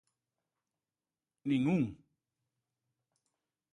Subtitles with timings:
[1.49, 1.83] ¡Nin un!